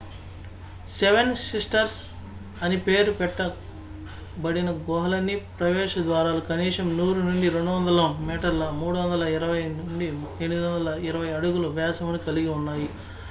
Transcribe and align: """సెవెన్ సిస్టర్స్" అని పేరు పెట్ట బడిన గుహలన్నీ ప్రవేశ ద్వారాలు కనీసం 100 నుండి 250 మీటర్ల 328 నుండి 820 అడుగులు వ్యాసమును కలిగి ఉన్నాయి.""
"""సెవెన్ 0.87 1.31
సిస్టర్స్" 1.41 1.97
అని 2.61 2.77
పేరు 2.85 3.11
పెట్ట 3.19 3.37
బడిన 4.35 4.69
గుహలన్నీ 4.87 5.35
ప్రవేశ 5.59 5.93
ద్వారాలు 6.07 6.41
కనీసం 6.47 6.87
100 6.95 7.27
నుండి 7.27 7.49
250 7.51 8.07
మీటర్ల 8.29 8.69
328 8.79 9.77
నుండి 9.81 10.07
820 10.39 11.37
అడుగులు 11.37 11.69
వ్యాసమును 11.77 12.21
కలిగి 12.27 12.51
ఉన్నాయి."" 12.57 12.89